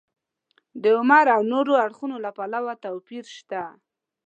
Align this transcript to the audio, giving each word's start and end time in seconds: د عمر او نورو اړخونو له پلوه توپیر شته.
د 0.81 0.83
عمر 0.99 1.25
او 1.35 1.41
نورو 1.51 1.73
اړخونو 1.85 2.15
له 2.25 2.31
پلوه 2.37 2.73
توپیر 2.83 3.25
شته. 3.37 3.63